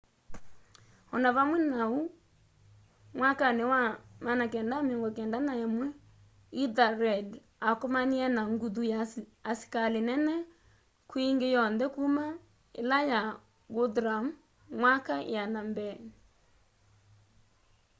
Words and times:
o 1.13 1.15
na 1.23 1.29
vamwe 1.37 1.57
na 1.71 1.81
uu 1.97 2.07
mwakani 3.17 3.63
wa 3.73 3.81
991 4.21 5.87
ethelred 6.61 7.29
akomanie 7.69 8.25
na 8.35 8.41
nguthu 8.53 8.81
ya 8.91 8.99
asikali 9.51 9.99
nene 10.09 10.35
kwi 11.09 11.21
ingi 11.29 11.47
yonthe 11.55 11.85
kuma 11.95 12.25
ila 12.81 12.97
ya 13.11 13.21
guthrum 13.75 14.25
myaka 14.81 15.13
iana 15.33 15.59
mbeeni 15.69 16.11